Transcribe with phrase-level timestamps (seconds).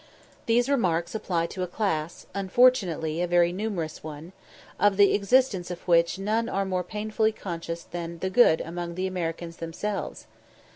[0.47, 4.33] These remarks apply to a class, unfortunately a very numerous one,
[4.79, 9.05] of the existence of which none are more painfully conscious than the good among the
[9.05, 10.25] Americans themselves.